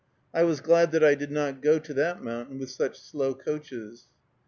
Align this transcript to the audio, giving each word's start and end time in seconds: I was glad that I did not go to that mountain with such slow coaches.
I 0.33 0.41
was 0.45 0.61
glad 0.61 0.91
that 0.93 1.03
I 1.03 1.13
did 1.13 1.29
not 1.29 1.61
go 1.61 1.77
to 1.77 1.93
that 1.93 2.23
mountain 2.23 2.57
with 2.57 2.71
such 2.71 2.99
slow 2.99 3.35
coaches. 3.35 4.07